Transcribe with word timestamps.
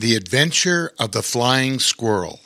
The 0.00 0.16
Adventure 0.16 0.92
of 0.98 1.12
the 1.12 1.22
Flying 1.22 1.78
Squirrel. 1.78 2.40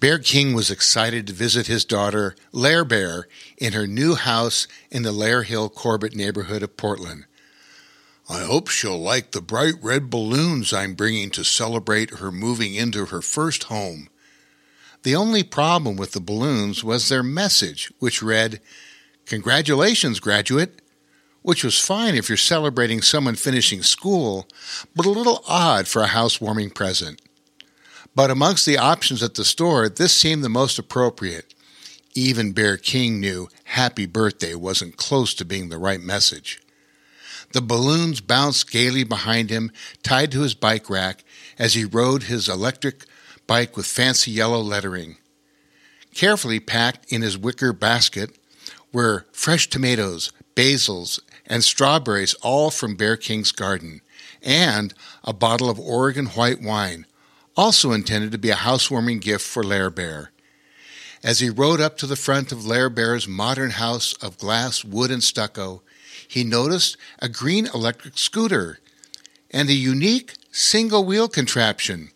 Bear 0.00 0.18
King 0.18 0.54
was 0.54 0.70
excited 0.70 1.26
to 1.26 1.34
visit 1.34 1.66
his 1.66 1.84
daughter, 1.84 2.34
Lair 2.50 2.86
Bear, 2.86 3.28
in 3.58 3.74
her 3.74 3.86
new 3.86 4.14
house 4.14 4.66
in 4.90 5.02
the 5.02 5.12
Lair 5.12 5.42
Hill 5.42 5.68
Corbett 5.68 6.16
neighborhood 6.16 6.62
of 6.62 6.78
Portland. 6.78 7.26
I 8.30 8.44
hope 8.44 8.68
she'll 8.68 8.98
like 8.98 9.32
the 9.32 9.42
bright 9.42 9.74
red 9.82 10.08
balloons 10.08 10.72
I'm 10.72 10.94
bringing 10.94 11.28
to 11.32 11.44
celebrate 11.44 12.14
her 12.18 12.32
moving 12.32 12.74
into 12.74 13.04
her 13.04 13.20
first 13.20 13.64
home. 13.64 14.08
The 15.02 15.14
only 15.14 15.42
problem 15.42 15.96
with 15.96 16.12
the 16.12 16.20
balloons 16.20 16.82
was 16.82 17.10
their 17.10 17.22
message, 17.22 17.92
which 17.98 18.22
read, 18.22 18.62
Congratulations, 19.26 20.18
graduate, 20.18 20.80
which 21.42 21.64
was 21.64 21.78
fine 21.78 22.14
if 22.14 22.28
you're 22.28 22.36
celebrating 22.36 23.00
someone 23.00 23.34
finishing 23.34 23.82
school, 23.82 24.46
but 24.94 25.06
a 25.06 25.10
little 25.10 25.42
odd 25.48 25.88
for 25.88 26.02
a 26.02 26.08
housewarming 26.08 26.70
present. 26.70 27.20
But 28.14 28.30
amongst 28.30 28.66
the 28.66 28.78
options 28.78 29.22
at 29.22 29.34
the 29.34 29.44
store, 29.44 29.88
this 29.88 30.12
seemed 30.12 30.42
the 30.42 30.48
most 30.48 30.78
appropriate. 30.78 31.54
Even 32.14 32.52
Bear 32.52 32.76
King 32.76 33.20
knew 33.20 33.48
happy 33.64 34.06
birthday 34.06 34.54
wasn't 34.54 34.96
close 34.96 35.34
to 35.34 35.44
being 35.44 35.68
the 35.68 35.78
right 35.78 36.00
message. 36.00 36.60
The 37.52 37.62
balloons 37.62 38.20
bounced 38.20 38.70
gaily 38.70 39.04
behind 39.04 39.50
him, 39.50 39.70
tied 40.02 40.32
to 40.32 40.42
his 40.42 40.54
bike 40.54 40.90
rack, 40.90 41.24
as 41.58 41.74
he 41.74 41.84
rode 41.84 42.24
his 42.24 42.48
electric 42.48 43.04
bike 43.46 43.76
with 43.76 43.86
fancy 43.86 44.30
yellow 44.30 44.60
lettering. 44.60 45.16
Carefully 46.14 46.60
packed 46.60 47.10
in 47.12 47.22
his 47.22 47.38
wicker 47.38 47.72
basket 47.72 48.36
were 48.92 49.26
fresh 49.32 49.68
tomatoes, 49.68 50.32
basils, 50.54 51.20
and 51.46 51.64
strawberries, 51.64 52.34
all 52.34 52.70
from 52.70 52.96
Bear 52.96 53.16
King's 53.16 53.52
garden, 53.52 54.00
and 54.42 54.94
a 55.24 55.32
bottle 55.32 55.70
of 55.70 55.78
Oregon 55.78 56.26
white 56.26 56.62
wine, 56.62 57.06
also 57.56 57.92
intended 57.92 58.32
to 58.32 58.38
be 58.38 58.50
a 58.50 58.56
housewarming 58.56 59.18
gift 59.18 59.44
for 59.44 59.62
Lair 59.62 59.90
Bear. 59.90 60.30
As 61.22 61.40
he 61.40 61.50
rode 61.50 61.80
up 61.80 61.98
to 61.98 62.06
the 62.06 62.16
front 62.16 62.52
of 62.52 62.66
Lair 62.66 62.88
Bear's 62.88 63.26
modern 63.26 63.70
house 63.70 64.12
of 64.14 64.38
glass, 64.38 64.84
wood, 64.84 65.10
and 65.10 65.22
stucco, 65.22 65.82
he 66.26 66.44
noticed 66.44 66.96
a 67.18 67.28
green 67.28 67.66
electric 67.74 68.18
scooter 68.18 68.78
and 69.50 69.68
a 69.68 69.74
unique 69.74 70.34
single 70.52 71.04
wheel 71.04 71.26
contraption. 71.26 72.10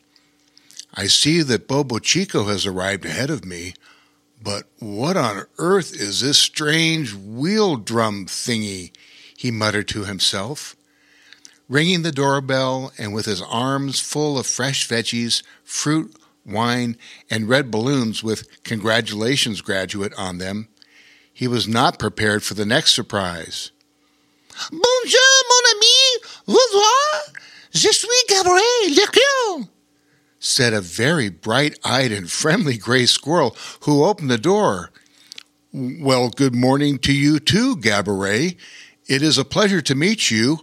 I 0.95 1.07
see 1.07 1.43
that 1.43 1.67
Bobo 1.67 1.99
Chico 1.99 2.45
has 2.45 2.67
arrived 2.67 3.05
ahead 3.07 3.31
of 3.31 3.45
me, 3.45 3.75
but 4.43 4.65
what 4.79 5.17
on 5.17 5.47
earth 5.59 5.95
is 5.95 6.21
this 6.21 6.39
strange 6.39 7.15
wheel 7.15 7.77
drum 7.77 8.27
thingy? 8.27 8.93
he 9.37 9.51
muttered 9.51 9.89
to 9.89 10.05
himself. 10.05 10.77
Ringing 11.69 12.03
the 12.03 12.13
doorbell 12.13 12.93
and 12.97 13.13
with 13.13 13.27
his 13.27 13.43
arms 13.43 13.99
full 13.99 14.39
of 14.39 14.47
fresh 14.47 14.89
veggies, 14.89 15.43
fruit, 15.65 16.15
wine, 16.45 16.97
and 17.31 17.49
red 17.49 17.71
balloons 17.71 18.23
with 18.23 18.63
congratulations 18.63 19.61
graduate 19.61 20.13
on 20.17 20.39
them, 20.39 20.69
he 21.33 21.49
was 21.49 21.67
not 21.67 21.99
prepared 21.99 22.43
for 22.43 22.55
the 22.55 22.67
next 22.67 22.95
surprise. 22.95 23.71
Bonjour, 24.71 25.33
mon 25.49 25.75
ami. 25.75 26.19
Bonjour. 26.47 27.43
Je 27.73 27.91
suis 27.91 28.25
Gabriel 28.29 28.95
Leclerc, 28.95 29.69
said 30.45 30.75
a 30.75 30.81
very 30.81 31.29
bright 31.29 31.79
eyed 31.85 32.11
and 32.11 32.29
friendly 32.31 32.77
gray 32.77 33.07
squirrel 33.07 33.57
who 33.83 34.05
opened 34.05 34.29
the 34.29 34.37
door. 34.37 34.91
Well, 35.73 36.31
good 36.31 36.55
morning 36.55 36.99
to 36.99 37.13
you 37.13 37.39
too, 37.39 37.77
Gabarret. 37.77 38.57
It 39.07 39.23
is 39.23 39.39
a 39.39 39.45
pleasure 39.45 39.81
to 39.83 39.95
meet 39.95 40.33
you. 40.33 40.59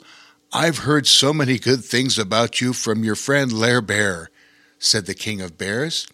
I've 0.52 0.80
heard 0.80 1.08
so 1.08 1.34
many 1.34 1.58
good 1.58 1.86
things 1.86 2.20
about 2.20 2.60
you 2.60 2.74
from 2.74 3.06
your 3.06 3.16
friend 3.16 3.54
Lair 3.54 3.82
Bear, 3.82 4.30
said 4.80 5.06
the 5.06 5.14
King 5.14 5.40
of 5.40 5.58
Bears. 5.58 6.08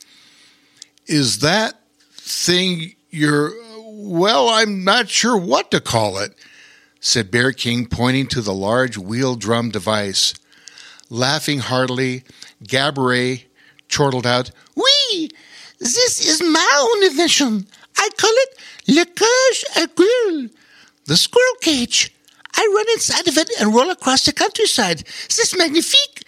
Is 1.07 1.39
that 1.39 1.73
thing 2.11 2.95
your. 3.09 3.51
Well, 3.87 4.47
I'm 4.47 4.83
not 4.83 5.09
sure 5.09 5.37
what 5.37 5.71
to 5.71 5.81
call 5.81 6.19
it, 6.19 6.35
said 6.99 7.31
Bear 7.31 7.51
King, 7.51 7.87
pointing 7.87 8.27
to 8.27 8.41
the 8.41 8.53
large 8.53 8.97
wheel 8.97 9.35
drum 9.35 9.71
device. 9.71 10.35
Laughing 11.09 11.59
heartily, 11.59 12.23
Gabarret 12.63 13.45
chortled 13.89 14.27
out, 14.27 14.51
Oui, 14.75 15.29
this 15.79 16.25
is 16.25 16.41
my 16.41 16.71
own 16.77 17.11
invention. 17.11 17.67
I 17.97 18.09
call 18.17 18.31
it 18.31 18.57
Le 18.87 19.05
Cage 19.05 19.65
à 19.75 19.87
the 21.05 21.17
squirrel 21.17 21.55
cage. 21.61 22.11
I 22.55 22.71
run 22.73 22.85
inside 22.93 23.27
of 23.27 23.37
it 23.37 23.49
and 23.59 23.73
roll 23.73 23.89
across 23.91 24.25
the 24.25 24.33
countryside. 24.33 25.03
C'est 25.29 25.57
magnifique, 25.57 26.23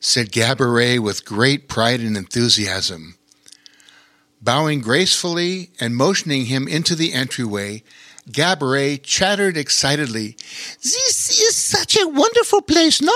said 0.00 0.32
Gabarret 0.32 1.00
with 1.00 1.24
great 1.24 1.68
pride 1.68 2.00
and 2.00 2.16
enthusiasm. 2.16 3.16
Bowing 4.40 4.80
gracefully 4.80 5.70
and 5.80 5.96
motioning 5.96 6.46
him 6.46 6.68
into 6.68 6.94
the 6.94 7.12
entryway, 7.12 7.82
Gabarret 8.30 9.02
chattered 9.02 9.56
excitedly. 9.56 10.36
This 10.82 11.40
is 11.40 11.56
such 11.56 11.98
a 12.00 12.06
wonderful 12.08 12.62
place, 12.62 13.02
no? 13.02 13.12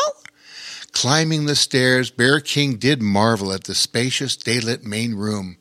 Climbing 0.92 1.46
the 1.46 1.56
stairs, 1.56 2.10
Bear 2.10 2.40
King 2.40 2.76
did 2.76 3.02
marvel 3.02 3.52
at 3.52 3.64
the 3.64 3.74
spacious, 3.74 4.36
daylit 4.36 4.84
main 4.84 5.14
room. 5.14 5.56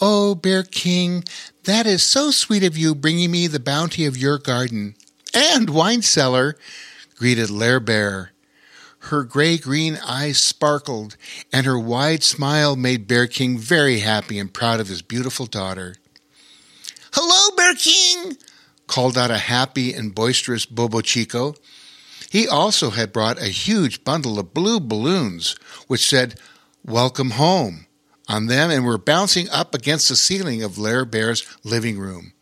Oh, 0.00 0.34
Bear 0.34 0.62
King, 0.62 1.24
that 1.64 1.86
is 1.86 2.02
so 2.02 2.30
sweet 2.30 2.64
of 2.64 2.76
you 2.76 2.94
bringing 2.94 3.30
me 3.30 3.46
the 3.46 3.60
bounty 3.60 4.06
of 4.06 4.16
your 4.16 4.38
garden 4.38 4.94
and 5.34 5.70
wine 5.70 6.02
cellar, 6.02 6.56
greeted 7.16 7.50
Lair 7.50 7.80
Bear. 7.80 8.32
Her 9.04 9.24
gray 9.24 9.56
green 9.56 9.98
eyes 10.04 10.38
sparkled, 10.38 11.16
and 11.52 11.64
her 11.64 11.78
wide 11.78 12.22
smile 12.22 12.76
made 12.76 13.06
Bear 13.06 13.26
King 13.26 13.58
very 13.58 14.00
happy 14.00 14.38
and 14.38 14.52
proud 14.52 14.80
of 14.80 14.88
his 14.88 15.02
beautiful 15.02 15.46
daughter. 15.46 15.96
Hello, 17.12 17.56
Bear 17.56 17.74
King, 17.74 18.36
called 18.86 19.16
out 19.16 19.30
a 19.30 19.38
happy 19.38 19.92
and 19.92 20.14
boisterous 20.14 20.66
Bobo 20.66 21.00
Chico. 21.00 21.54
He 22.30 22.46
also 22.46 22.90
had 22.90 23.12
brought 23.12 23.42
a 23.42 23.46
huge 23.46 24.04
bundle 24.04 24.38
of 24.38 24.54
blue 24.54 24.78
balloons, 24.78 25.56
which 25.88 26.08
said, 26.08 26.38
Welcome 26.84 27.30
home, 27.30 27.86
on 28.28 28.46
them 28.46 28.70
and 28.70 28.84
were 28.84 28.98
bouncing 28.98 29.50
up 29.50 29.74
against 29.74 30.08
the 30.08 30.14
ceiling 30.14 30.62
of 30.62 30.78
Lair 30.78 31.04
Bear's 31.04 31.44
living 31.64 31.98
room. 31.98 32.32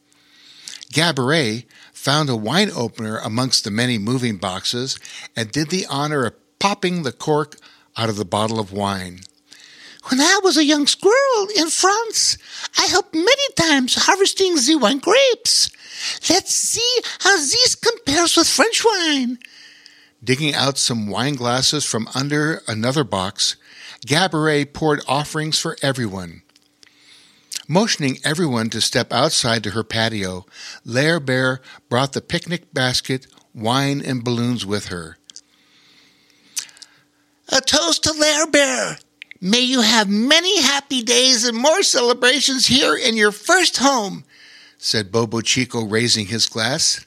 Gabarret 0.93 1.65
found 1.95 2.29
a 2.29 2.37
wine 2.37 2.71
opener 2.77 3.17
amongst 3.17 3.65
the 3.65 3.71
many 3.71 3.97
moving 3.97 4.37
boxes, 4.37 5.01
and 5.35 5.51
did 5.51 5.71
the 5.71 5.87
honor 5.89 6.27
of 6.27 6.59
popping 6.59 7.03
the 7.03 7.11
cork 7.11 7.57
out 7.97 8.11
of 8.11 8.17
the 8.17 8.27
bottle 8.27 8.61
of 8.61 8.71
wine. 8.71 9.21
When 10.11 10.21
I 10.21 10.41
was 10.45 10.59
a 10.59 10.65
young 10.65 10.87
squirrel 10.87 11.49
in 11.57 11.71
France, 11.71 12.37
I 12.79 12.89
helped 12.89 13.15
many 13.15 13.53
times 13.57 13.95
harvesting 13.95 14.55
the 14.55 14.77
wine 14.77 14.99
grapes. 14.99 15.71
Let's 16.29 16.55
see 16.55 17.01
how 17.21 17.37
this 17.39 17.75
compares 17.75 18.37
with 18.37 18.49
French 18.49 18.85
wine. 18.85 19.39
Digging 20.23 20.55
out 20.55 20.79
some 20.79 21.09
wine 21.09 21.35
glasses 21.35 21.85
from 21.85 22.09
under 22.15 22.63
another 22.67 23.05
box, 23.05 23.57
Gabarret 24.07 24.73
poured 24.73 25.01
offerings 25.07 25.59
for 25.59 25.77
everyone. 25.81 26.43
Motioning 27.69 28.19
everyone 28.25 28.71
to 28.71 28.81
step 28.81 29.13
outside 29.13 29.63
to 29.65 29.71
her 29.71 29.85
patio, 29.85 30.47
Lair 30.85 31.21
Bear 31.21 31.61
brought 31.89 32.15
the 32.15 32.21
picnic 32.21 32.73
basket, 32.73 33.27
wine, 33.55 34.01
and 34.01 34.25
balloons 34.25 34.65
with 34.65 34.87
her. 34.87 35.19
A 37.51 37.61
toast 37.61 38.03
to 38.05 38.13
Lair 38.13 38.47
Bear! 38.47 38.99
May 39.41 39.61
you 39.61 39.83
have 39.83 40.09
many 40.09 40.61
happy 40.61 41.03
days 41.03 41.47
and 41.47 41.57
more 41.57 41.83
celebrations 41.83 42.67
here 42.67 42.97
in 42.97 43.17
your 43.17 43.31
first 43.31 43.77
home, 43.77 44.25
said 44.79 45.13
Bobo 45.13 45.43
Chico, 45.43 45.85
raising 45.85 46.27
his 46.27 46.47
glass. 46.47 47.07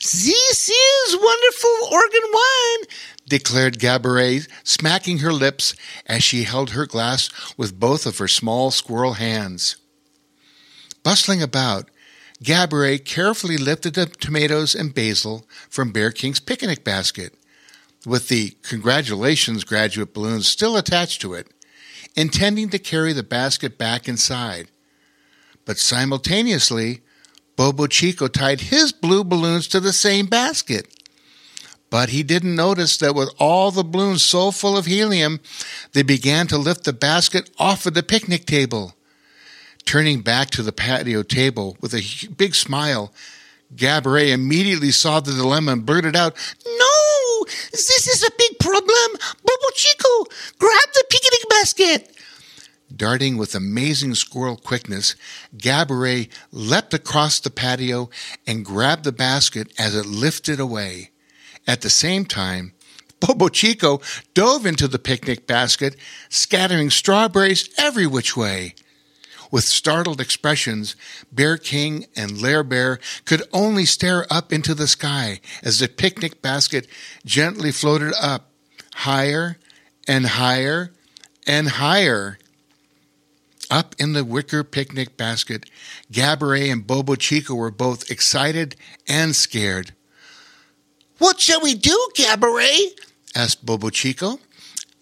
This 0.00 0.70
is 0.70 1.14
wonderful 1.14 1.88
Oregon 1.92 2.22
wine, 2.32 2.86
declared 3.28 3.78
Gabarret, 3.78 4.48
smacking 4.64 5.18
her 5.18 5.32
lips 5.32 5.74
as 6.06 6.24
she 6.24 6.44
held 6.44 6.70
her 6.70 6.86
glass 6.86 7.28
with 7.58 7.78
both 7.78 8.06
of 8.06 8.16
her 8.16 8.26
small 8.26 8.70
squirrel 8.70 9.14
hands. 9.14 9.76
Bustling 11.02 11.42
about, 11.42 11.90
Gabarret 12.42 13.04
carefully 13.04 13.58
lifted 13.58 13.92
the 13.92 14.06
tomatoes 14.06 14.74
and 14.74 14.94
basil 14.94 15.46
from 15.68 15.92
Bear 15.92 16.10
King's 16.12 16.40
picnic 16.40 16.82
basket, 16.82 17.34
with 18.06 18.28
the 18.28 18.56
congratulations 18.62 19.64
graduate 19.64 20.14
balloons 20.14 20.48
still 20.48 20.78
attached 20.78 21.20
to 21.20 21.34
it, 21.34 21.48
intending 22.16 22.70
to 22.70 22.78
carry 22.78 23.12
the 23.12 23.22
basket 23.22 23.76
back 23.76 24.08
inside. 24.08 24.68
But 25.66 25.78
simultaneously, 25.78 27.02
Bobo 27.60 27.86
Chico 27.86 28.26
tied 28.26 28.62
his 28.62 28.90
blue 28.90 29.22
balloons 29.22 29.68
to 29.68 29.80
the 29.80 29.92
same 29.92 30.24
basket. 30.24 30.96
But 31.90 32.08
he 32.08 32.22
didn't 32.22 32.56
notice 32.56 32.96
that 32.96 33.14
with 33.14 33.28
all 33.38 33.70
the 33.70 33.84
balloons 33.84 34.22
so 34.22 34.50
full 34.50 34.78
of 34.78 34.86
helium, 34.86 35.40
they 35.92 36.02
began 36.02 36.46
to 36.46 36.56
lift 36.56 36.84
the 36.84 36.94
basket 36.94 37.50
off 37.58 37.84
of 37.84 37.92
the 37.92 38.02
picnic 38.02 38.46
table. 38.46 38.94
Turning 39.84 40.22
back 40.22 40.48
to 40.52 40.62
the 40.62 40.72
patio 40.72 41.22
table 41.22 41.76
with 41.82 41.92
a 41.92 42.28
big 42.38 42.54
smile, 42.54 43.12
Gabarret 43.76 44.32
immediately 44.32 44.90
saw 44.90 45.20
the 45.20 45.32
dilemma 45.32 45.72
and 45.72 45.84
blurted 45.84 46.16
out, 46.16 46.34
No! 46.64 47.44
This 47.72 48.08
is 48.08 48.22
a 48.22 48.30
big 48.38 48.58
problem! 48.58 49.20
Bobo 49.44 49.70
Chico, 49.74 50.24
grab 50.58 50.88
the 50.94 51.04
picnic 51.10 51.50
basket! 51.50 52.19
Darting 53.00 53.38
with 53.38 53.54
amazing 53.54 54.14
squirrel 54.14 54.58
quickness, 54.58 55.16
Gabarret 55.56 56.28
leapt 56.52 56.92
across 56.92 57.40
the 57.40 57.48
patio 57.48 58.10
and 58.46 58.62
grabbed 58.62 59.04
the 59.04 59.10
basket 59.10 59.72
as 59.78 59.96
it 59.96 60.04
lifted 60.04 60.60
away. 60.60 61.08
At 61.66 61.80
the 61.80 61.88
same 61.88 62.26
time, 62.26 62.74
Bobo 63.18 63.48
Chico 63.48 64.02
dove 64.34 64.66
into 64.66 64.86
the 64.86 64.98
picnic 64.98 65.46
basket, 65.46 65.96
scattering 66.28 66.90
strawberries 66.90 67.70
every 67.78 68.06
which 68.06 68.36
way. 68.36 68.74
With 69.50 69.64
startled 69.64 70.20
expressions, 70.20 70.94
Bear 71.32 71.56
King 71.56 72.04
and 72.14 72.42
Lair 72.42 72.62
Bear 72.62 73.00
could 73.24 73.42
only 73.54 73.86
stare 73.86 74.26
up 74.30 74.52
into 74.52 74.74
the 74.74 74.86
sky 74.86 75.40
as 75.62 75.78
the 75.78 75.88
picnic 75.88 76.42
basket 76.42 76.86
gently 77.24 77.72
floated 77.72 78.12
up, 78.20 78.50
higher 78.92 79.56
and 80.06 80.26
higher 80.26 80.92
and 81.46 81.66
higher. 81.66 82.36
Up 83.70 83.94
in 84.00 84.14
the 84.14 84.24
wicker 84.24 84.64
picnic 84.64 85.16
basket, 85.16 85.70
Gabarret 86.12 86.72
and 86.72 86.84
Bobo 86.84 87.14
Chico 87.14 87.54
were 87.54 87.70
both 87.70 88.10
excited 88.10 88.74
and 89.08 89.36
scared. 89.36 89.92
What 91.18 91.38
shall 91.38 91.60
we 91.60 91.74
do, 91.74 92.10
Gabarret? 92.16 92.98
asked 93.36 93.64
Bobo 93.64 93.90
Chico. 93.90 94.40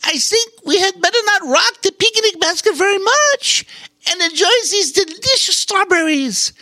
I 0.04 0.18
think 0.18 0.52
we 0.66 0.78
had 0.78 1.00
better 1.00 1.18
not 1.24 1.50
rock 1.50 1.82
the 1.82 1.92
picnic 1.92 2.38
basket 2.40 2.76
very 2.76 2.98
much 2.98 3.64
and 4.10 4.20
enjoy 4.20 4.46
these 4.70 4.92
delicious 4.92 5.56
strawberries, 5.56 6.52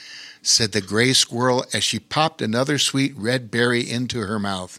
said 0.43 0.73
the 0.73 0.81
gray 0.81 1.13
squirrel 1.13 1.65
as 1.73 1.83
she 1.83 1.99
popped 1.99 2.41
another 2.41 2.79
sweet 2.79 3.15
red 3.17 3.51
berry 3.51 3.89
into 3.89 4.21
her 4.21 4.39
mouth. 4.39 4.79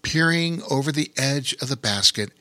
Peering 0.00 0.62
over 0.70 0.90
the 0.90 1.12
edge 1.16 1.54
of 1.60 1.68
the 1.68 1.76
basket, 1.76 2.32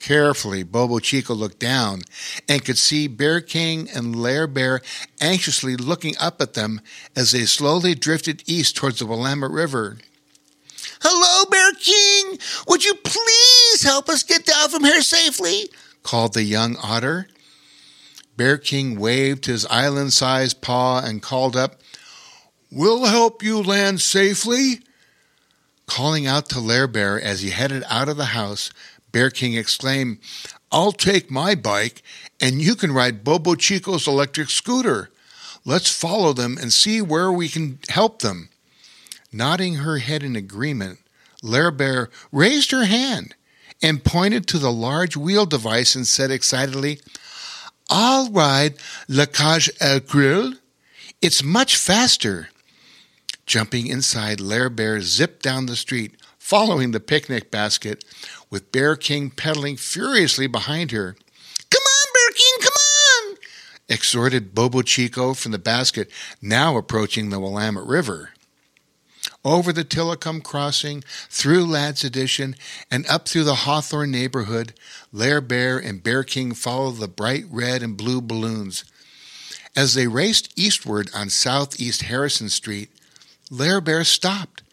carefully 0.00 0.62
Bobo 0.62 0.98
Chico 0.98 1.34
looked 1.34 1.60
down 1.60 2.02
and 2.48 2.64
could 2.64 2.78
see 2.78 3.06
Bear 3.06 3.40
King 3.40 3.88
and 3.94 4.16
Lair 4.16 4.46
Bear 4.46 4.80
anxiously 5.20 5.76
looking 5.76 6.14
up 6.18 6.40
at 6.40 6.54
them 6.54 6.80
as 7.14 7.32
they 7.32 7.44
slowly 7.44 7.94
drifted 7.94 8.42
east 8.46 8.76
towards 8.76 8.98
the 8.98 9.06
Willamette 9.06 9.50
River. 9.50 9.98
Hello, 11.02 11.44
Bear 11.50 11.72
King! 11.74 12.38
Would 12.66 12.84
you 12.84 12.94
please 12.94 13.82
help 13.82 14.08
us 14.08 14.22
get 14.22 14.44
down 14.44 14.68
from 14.70 14.84
here 14.84 15.02
safely? 15.02 15.70
called 16.02 16.34
the 16.34 16.42
young 16.42 16.76
otter. 16.82 17.28
Bear 18.36 18.56
King 18.56 18.98
waved 18.98 19.44
his 19.44 19.66
island 19.66 20.12
sized 20.12 20.62
paw 20.62 21.00
and 21.04 21.22
called 21.22 21.56
up, 21.56 21.80
We'll 22.72 23.04
help 23.06 23.42
you 23.42 23.60
land 23.62 24.00
safely. 24.00 24.80
Calling 25.86 26.26
out 26.26 26.48
to 26.50 26.60
Lair 26.60 26.86
Bear 26.86 27.20
as 27.20 27.42
he 27.42 27.50
headed 27.50 27.82
out 27.88 28.08
of 28.08 28.16
the 28.16 28.26
house, 28.26 28.70
Bear 29.12 29.30
King 29.30 29.54
exclaimed, 29.54 30.18
I'll 30.72 30.92
take 30.92 31.30
my 31.30 31.54
bike 31.54 32.02
and 32.40 32.62
you 32.62 32.74
can 32.74 32.92
ride 32.92 33.24
Bobo 33.24 33.54
Chico's 33.54 34.06
electric 34.06 34.50
scooter. 34.50 35.10
Let's 35.64 35.94
follow 35.94 36.32
them 36.32 36.56
and 36.58 36.72
see 36.72 37.02
where 37.02 37.30
we 37.30 37.48
can 37.48 37.78
help 37.88 38.22
them. 38.22 38.48
Nodding 39.32 39.76
her 39.76 39.98
head 39.98 40.22
in 40.22 40.36
agreement, 40.36 40.98
Lair 41.42 41.70
Bear 41.70 42.10
raised 42.32 42.70
her 42.70 42.84
hand 42.84 43.34
and 43.82 44.04
pointed 44.04 44.46
to 44.48 44.58
the 44.58 44.72
large 44.72 45.16
wheel 45.16 45.46
device 45.46 45.94
and 45.94 46.06
said 46.06 46.30
excitedly, 46.30 47.00
I'll 47.88 48.30
ride 48.30 48.74
La 49.08 49.26
Cage 49.26 49.70
Aigrette. 49.80 50.58
It's 51.20 51.42
much 51.42 51.76
faster. 51.76 52.48
Jumping 53.46 53.88
inside, 53.88 54.40
Lair 54.40 54.70
Bear 54.70 55.00
zipped 55.00 55.42
down 55.42 55.66
the 55.66 55.76
street, 55.76 56.14
following 56.50 56.90
the 56.90 56.98
picnic 56.98 57.48
basket, 57.48 58.04
with 58.50 58.72
Bear 58.72 58.96
King 58.96 59.30
pedaling 59.30 59.76
furiously 59.76 60.48
behind 60.48 60.90
her. 60.90 61.14
Come 61.70 61.82
on, 61.82 62.12
Bear 62.12 62.32
King, 62.34 62.54
come 62.60 62.72
on! 62.72 63.36
exhorted 63.88 64.52
Bobo 64.52 64.82
Chico 64.82 65.32
from 65.32 65.52
the 65.52 65.60
basket, 65.60 66.10
now 66.42 66.76
approaching 66.76 67.30
the 67.30 67.38
Willamette 67.38 67.86
River. 67.86 68.30
Over 69.44 69.72
the 69.72 69.84
Tillicum 69.84 70.42
crossing, 70.42 71.04
through 71.28 71.66
Ladd's 71.66 72.02
Addition, 72.02 72.56
and 72.90 73.06
up 73.06 73.28
through 73.28 73.44
the 73.44 73.54
Hawthorne 73.54 74.10
neighborhood, 74.10 74.74
Lair 75.12 75.40
Bear 75.40 75.78
and 75.78 76.02
Bear 76.02 76.24
King 76.24 76.52
followed 76.54 76.96
the 76.96 77.06
bright 77.06 77.44
red 77.48 77.80
and 77.80 77.96
blue 77.96 78.20
balloons. 78.20 78.82
As 79.76 79.94
they 79.94 80.08
raced 80.08 80.52
eastward 80.56 81.10
on 81.14 81.30
Southeast 81.30 82.02
Harrison 82.02 82.48
Street, 82.48 82.90
Lair 83.52 83.80
Bear 83.80 84.02
stopped, 84.02 84.64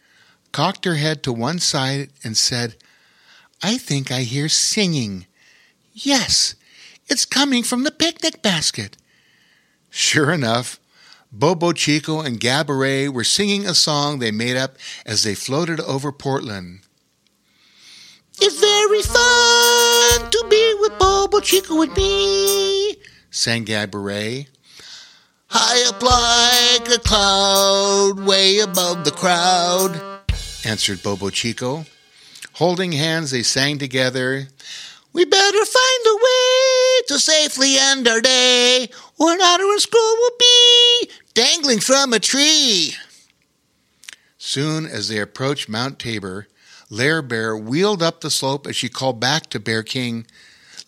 cocked 0.52 0.84
her 0.84 0.94
head 0.94 1.22
to 1.22 1.32
one 1.32 1.58
side, 1.58 2.10
and 2.24 2.36
said, 2.36 2.76
I 3.62 3.78
think 3.78 4.10
I 4.10 4.20
hear 4.20 4.48
singing. 4.48 5.26
Yes, 5.92 6.54
it's 7.08 7.24
coming 7.24 7.62
from 7.62 7.84
the 7.84 7.90
picnic 7.90 8.42
basket. 8.42 8.96
Sure 9.90 10.30
enough, 10.32 10.78
Bobo 11.32 11.72
Chico 11.72 12.20
and 12.20 12.40
Gabarret 12.40 13.12
were 13.12 13.24
singing 13.24 13.66
a 13.66 13.74
song 13.74 14.18
they 14.18 14.30
made 14.30 14.56
up 14.56 14.76
as 15.04 15.24
they 15.24 15.34
floated 15.34 15.80
over 15.80 16.12
Portland. 16.12 16.80
It's 18.40 18.60
very 18.60 19.02
fun 19.02 20.30
to 20.30 20.46
be 20.48 20.74
with 20.80 20.98
Bobo 20.98 21.40
Chico 21.40 21.82
and 21.82 21.94
me, 21.96 22.96
sang 23.30 23.64
Gabarret. 23.64 24.46
High 25.50 25.88
up 25.88 26.02
like 26.02 26.94
a 26.94 27.00
cloud, 27.00 28.20
way 28.20 28.58
above 28.58 29.04
the 29.04 29.10
crowd, 29.10 29.96
answered 30.64 31.02
Bobo 31.02 31.30
Chico. 31.30 31.84
Holding 32.54 32.92
hands, 32.92 33.30
they 33.30 33.42
sang 33.42 33.78
together. 33.78 34.48
We 35.12 35.24
better 35.24 35.64
find 35.64 36.06
a 36.06 36.16
way 36.16 37.00
to 37.08 37.18
safely 37.18 37.76
end 37.78 38.06
our 38.08 38.20
day, 38.20 38.88
or 39.18 39.30
otter 39.30 39.64
and 39.64 39.80
squirrel 39.80 40.16
will 40.18 40.36
be 40.38 41.10
dangling 41.34 41.80
from 41.80 42.12
a 42.12 42.18
tree. 42.18 42.94
Soon 44.36 44.86
as 44.86 45.08
they 45.08 45.18
approached 45.18 45.68
Mount 45.68 45.98
Tabor, 45.98 46.46
Lair 46.90 47.22
Bear 47.22 47.56
wheeled 47.56 48.02
up 48.02 48.20
the 48.20 48.30
slope 48.30 48.66
as 48.66 48.76
she 48.76 48.88
called 48.88 49.20
back 49.20 49.48
to 49.50 49.60
Bear 49.60 49.82
King, 49.82 50.26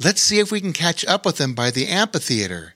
Let's 0.02 0.22
see 0.22 0.38
if 0.38 0.50
we 0.50 0.62
can 0.62 0.72
catch 0.72 1.04
up 1.04 1.26
with 1.26 1.36
them 1.36 1.52
by 1.52 1.70
the 1.70 1.86
amphitheater. 1.86 2.74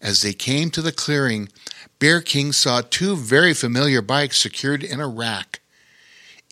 As 0.00 0.22
they 0.22 0.32
came 0.32 0.70
to 0.70 0.80
the 0.80 0.90
clearing, 0.90 1.50
Bear 1.98 2.22
King 2.22 2.52
saw 2.52 2.80
two 2.80 3.14
very 3.14 3.52
familiar 3.52 4.00
bikes 4.00 4.38
secured 4.38 4.82
in 4.82 5.00
a 5.00 5.08
rack. 5.08 5.60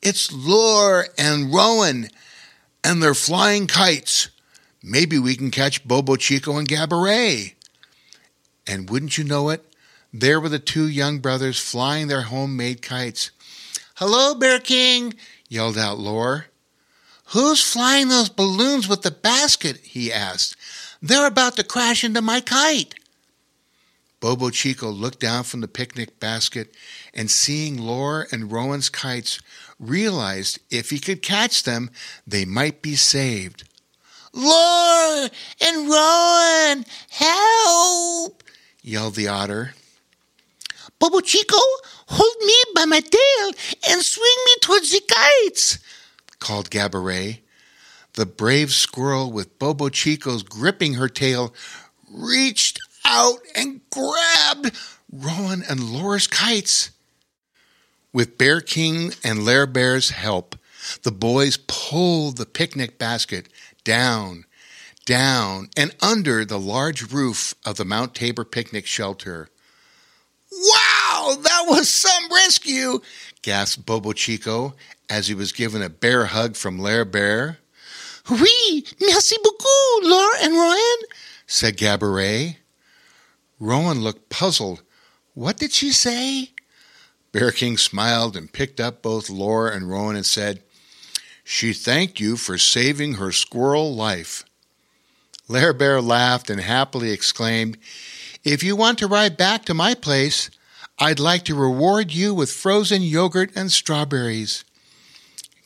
It's 0.02 0.32
Loar 0.32 1.06
and 1.18 1.52
Roen, 1.52 2.10
and 2.84 3.02
they're 3.02 3.14
flying 3.14 3.66
kites. 3.66 4.28
Maybe 4.82 5.18
we 5.18 5.34
can 5.34 5.50
catch 5.50 5.86
Bobo 5.86 6.16
Chico 6.16 6.56
and 6.56 6.68
Gabarret. 6.68 7.54
And 8.66 8.88
wouldn't 8.88 9.18
you 9.18 9.24
know 9.24 9.48
it, 9.48 9.64
there 10.12 10.40
were 10.40 10.48
the 10.48 10.58
two 10.58 10.86
young 10.86 11.18
brothers 11.18 11.58
flying 11.58 12.06
their 12.06 12.22
homemade 12.22 12.80
kites. 12.80 13.30
Hello, 13.96 14.34
Bear 14.34 14.60
King, 14.60 15.14
yelled 15.48 15.76
out 15.76 15.98
Loar. 15.98 16.46
Who's 17.32 17.60
flying 17.60 18.08
those 18.08 18.28
balloons 18.28 18.88
with 18.88 19.02
the 19.02 19.10
basket? 19.10 19.78
he 19.78 20.12
asked. 20.12 20.56
They're 21.02 21.26
about 21.26 21.56
to 21.56 21.64
crash 21.64 22.04
into 22.04 22.22
my 22.22 22.40
kite. 22.40 22.94
Bobo 24.20 24.50
Chico 24.50 24.90
looked 24.90 25.20
down 25.20 25.44
from 25.44 25.60
the 25.60 25.68
picnic 25.68 26.18
basket 26.18 26.74
and 27.14 27.30
seeing 27.30 27.76
Loar 27.76 28.26
and 28.32 28.50
Roen's 28.50 28.88
kites, 28.88 29.40
realized 29.78 30.58
if 30.70 30.90
he 30.90 30.98
could 30.98 31.22
catch 31.22 31.62
them, 31.62 31.90
they 32.26 32.44
might 32.44 32.82
be 32.82 32.96
saved. 32.96 33.64
Loar 34.32 35.28
and 35.60 35.88
Roen, 35.88 36.84
help! 37.10 38.42
yelled 38.82 39.14
the 39.14 39.28
otter. 39.28 39.74
Bobo 40.98 41.20
Chico, 41.20 41.56
hold 42.08 42.44
me 42.44 42.54
by 42.74 42.84
my 42.84 43.00
tail 43.00 43.52
and 43.88 44.02
swing 44.02 44.36
me 44.46 44.52
towards 44.60 44.90
the 44.90 45.00
kites, 45.00 45.78
called 46.40 46.70
Gabarret. 46.70 47.38
The 48.14 48.26
brave 48.26 48.72
squirrel, 48.72 49.30
with 49.30 49.58
Bobo 49.58 49.90
Chico's 49.90 50.42
gripping 50.42 50.94
her 50.94 51.08
tail, 51.08 51.54
reached 52.10 52.80
out 53.04 53.38
and 53.54 53.80
grabbed 53.90 54.76
Roen 55.12 55.62
and 55.68 55.80
Loar's 55.80 56.26
kites. 56.26 56.90
With 58.12 58.38
Bear 58.38 58.60
King 58.60 59.12
and 59.22 59.44
Lair 59.44 59.66
Bear's 59.66 60.10
help, 60.10 60.56
the 61.02 61.12
boys 61.12 61.58
pulled 61.66 62.36
the 62.38 62.46
picnic 62.46 62.98
basket 62.98 63.48
down, 63.84 64.44
down, 65.04 65.68
and 65.76 65.94
under 66.00 66.44
the 66.44 66.58
large 66.58 67.12
roof 67.12 67.54
of 67.66 67.76
the 67.76 67.84
Mount 67.84 68.14
Tabor 68.14 68.44
picnic 68.44 68.86
shelter. 68.86 69.48
Wow, 70.50 71.36
that 71.42 71.64
was 71.68 71.88
some 71.88 72.32
rescue! 72.32 73.00
gasped 73.42 73.84
Bobo 73.84 74.12
Chico 74.12 74.74
as 75.10 75.28
he 75.28 75.34
was 75.34 75.52
given 75.52 75.82
a 75.82 75.90
bear 75.90 76.26
hug 76.26 76.56
from 76.56 76.78
Lair 76.78 77.04
Bear. 77.04 77.58
Oui, 78.30 78.84
merci 79.00 79.36
beaucoup, 79.42 80.02
Loar 80.02 80.30
and 80.42 80.54
Roen, 80.54 81.08
said 81.46 81.76
Gabarret. 81.76 82.56
Roen 83.60 84.02
looked 84.02 84.28
puzzled. 84.28 84.82
What 85.34 85.56
did 85.56 85.72
she 85.72 85.90
say? 85.92 86.50
Bear 87.32 87.52
King 87.52 87.76
smiled 87.76 88.36
and 88.36 88.52
picked 88.52 88.80
up 88.80 89.02
both 89.02 89.28
Loar 89.28 89.68
and 89.68 89.90
Roen 89.90 90.16
and 90.16 90.24
said, 90.24 90.62
She 91.44 91.72
thanked 91.72 92.20
you 92.20 92.36
for 92.36 92.56
saving 92.56 93.14
her 93.14 93.32
squirrel 93.32 93.94
life. 93.94 94.44
Lair 95.46 95.72
Bear 95.72 96.00
laughed 96.00 96.50
and 96.50 96.60
happily 96.60 97.10
exclaimed, 97.10 97.78
If 98.44 98.62
you 98.62 98.76
want 98.76 98.98
to 98.98 99.06
ride 99.06 99.36
back 99.36 99.64
to 99.66 99.74
my 99.74 99.94
place, 99.94 100.50
I'd 100.98 101.20
like 101.20 101.44
to 101.44 101.54
reward 101.54 102.12
you 102.12 102.34
with 102.34 102.50
frozen 102.50 103.02
yogurt 103.02 103.50
and 103.54 103.70
strawberries. 103.70 104.64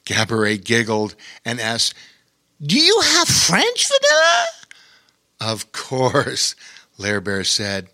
Gabarret 0.04 0.64
giggled 0.64 1.14
and 1.44 1.60
asked, 1.60 1.94
Do 2.60 2.78
you 2.78 3.00
have 3.00 3.28
French 3.28 3.88
vanilla? 3.88 4.46
Of 5.40 5.72
course, 5.72 6.54
Lair 6.98 7.20
Bear 7.20 7.44
said. 7.44 7.88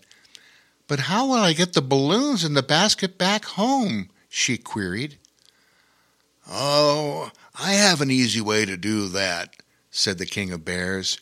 But 0.89 1.01
how 1.01 1.27
will 1.27 1.35
I 1.35 1.53
get 1.53 1.73
the 1.73 1.83
balloons 1.83 2.43
in 2.43 2.55
the 2.55 2.63
basket 2.63 3.17
back 3.19 3.45
home? 3.45 4.09
she 4.27 4.57
queried. 4.57 5.17
Oh, 6.49 7.31
I 7.57 7.73
have 7.73 8.01
an 8.01 8.09
easy 8.09 8.41
way 8.41 8.65
to 8.65 8.75
do 8.75 9.07
that, 9.09 9.55
said 9.91 10.17
the 10.17 10.25
King 10.25 10.51
of 10.51 10.65
Bears. 10.65 11.19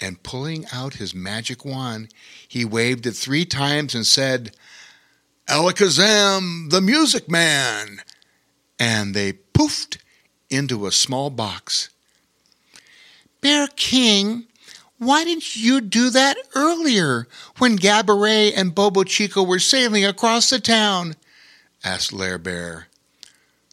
And 0.00 0.22
pulling 0.22 0.64
out 0.72 0.94
his 0.94 1.14
magic 1.14 1.62
wand, 1.62 2.08
he 2.48 2.64
waved 2.64 3.06
it 3.06 3.12
three 3.12 3.44
times 3.44 3.94
and 3.94 4.06
said, 4.06 4.56
Alakazam, 5.46 6.70
the 6.70 6.80
Music 6.80 7.30
Man! 7.30 8.00
And 8.78 9.14
they 9.14 9.34
poofed 9.34 9.98
into 10.48 10.86
a 10.86 10.92
small 10.92 11.28
box. 11.28 11.90
Bear 13.42 13.68
King, 13.76 14.35
why 15.06 15.24
didn't 15.24 15.56
you 15.56 15.80
do 15.80 16.10
that 16.10 16.36
earlier 16.54 17.28
when 17.58 17.78
Gabarret 17.78 18.52
and 18.56 18.74
Bobo 18.74 19.04
Chico 19.04 19.42
were 19.42 19.58
sailing 19.58 20.04
across 20.04 20.50
the 20.50 20.58
town? 20.58 21.14
asked 21.84 22.12
Lair 22.12 22.38
Bear. 22.38 22.88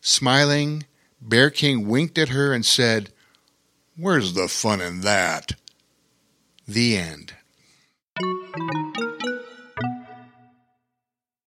Smiling, 0.02 0.86
Bear 1.22 1.50
King 1.50 1.88
winked 1.88 2.18
at 2.18 2.30
her 2.30 2.54
and 2.54 2.66
said, 2.66 3.10
Where's 3.98 4.34
the 4.34 4.48
fun 4.48 4.82
in 4.82 5.02
that? 5.02 5.54
The 6.68 6.98
end. 6.98 7.34